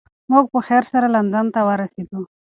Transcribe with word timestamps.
موږ 0.31 0.45
په 0.53 0.59
خیر 0.67 0.83
سره 0.91 1.07
لندن 1.15 1.45
ته 1.53 1.59
ورسیدو. 1.69 2.21